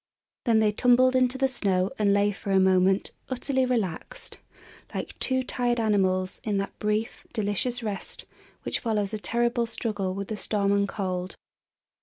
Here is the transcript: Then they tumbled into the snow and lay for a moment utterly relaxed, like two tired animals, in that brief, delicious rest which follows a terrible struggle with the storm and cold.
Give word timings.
Then 0.45 0.57
they 0.57 0.71
tumbled 0.71 1.15
into 1.15 1.37
the 1.37 1.47
snow 1.47 1.91
and 1.99 2.11
lay 2.11 2.31
for 2.31 2.49
a 2.49 2.59
moment 2.59 3.11
utterly 3.29 3.67
relaxed, 3.67 4.39
like 4.95 5.13
two 5.19 5.43
tired 5.43 5.79
animals, 5.79 6.41
in 6.43 6.57
that 6.57 6.79
brief, 6.79 7.27
delicious 7.33 7.83
rest 7.83 8.25
which 8.63 8.79
follows 8.79 9.13
a 9.13 9.19
terrible 9.19 9.67
struggle 9.67 10.15
with 10.15 10.29
the 10.29 10.37
storm 10.37 10.71
and 10.71 10.87
cold. 10.89 11.35